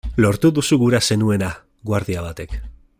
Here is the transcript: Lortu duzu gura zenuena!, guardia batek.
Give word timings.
Lortu 0.23 0.49
duzu 0.59 0.77
gura 0.83 1.01
zenuena!, 1.09 1.51
guardia 1.91 2.25
batek. 2.31 2.59